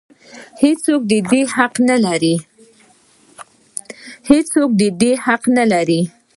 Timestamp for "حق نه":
5.25-5.65